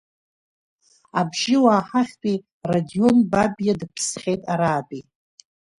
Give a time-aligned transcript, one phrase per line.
[1.19, 2.37] Абжьыуаа ҳахьтәи
[2.69, 5.01] Радион Бабиа дыԥсхьеит, араатәи…